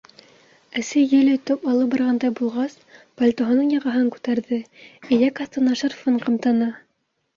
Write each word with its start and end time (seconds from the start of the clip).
Әсе 0.79 1.01
ел 1.09 1.27
өтөп 1.33 1.67
алып 1.73 1.91
барғандай 1.91 2.33
булғас, 2.41 2.75
пальтоһының 3.21 3.69
яғаһын 3.77 4.09
күтәрҙе, 4.17 4.61
эйәк 5.17 5.45
аҫтына 5.47 5.77
шарфын 5.83 6.23
ҡымтыны. 6.25 6.75